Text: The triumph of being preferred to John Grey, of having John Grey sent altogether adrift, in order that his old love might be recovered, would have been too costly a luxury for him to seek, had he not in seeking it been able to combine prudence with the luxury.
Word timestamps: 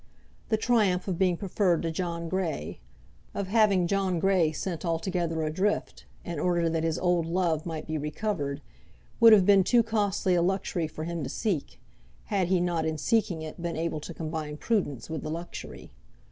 The 0.49 0.57
triumph 0.57 1.07
of 1.07 1.19
being 1.19 1.37
preferred 1.37 1.83
to 1.83 1.91
John 1.91 2.27
Grey, 2.27 2.79
of 3.35 3.49
having 3.49 3.85
John 3.85 4.17
Grey 4.17 4.51
sent 4.51 4.83
altogether 4.83 5.43
adrift, 5.43 6.07
in 6.25 6.39
order 6.39 6.67
that 6.71 6.83
his 6.83 6.97
old 6.97 7.27
love 7.27 7.67
might 7.67 7.85
be 7.85 7.99
recovered, 7.99 8.63
would 9.19 9.31
have 9.31 9.45
been 9.45 9.63
too 9.63 9.83
costly 9.83 10.33
a 10.33 10.41
luxury 10.41 10.87
for 10.87 11.03
him 11.03 11.21
to 11.23 11.29
seek, 11.29 11.79
had 12.33 12.47
he 12.47 12.59
not 12.59 12.83
in 12.83 12.97
seeking 12.97 13.43
it 13.43 13.61
been 13.61 13.77
able 13.77 13.99
to 13.99 14.11
combine 14.11 14.57
prudence 14.57 15.07
with 15.07 15.21
the 15.21 15.29
luxury. 15.29 15.91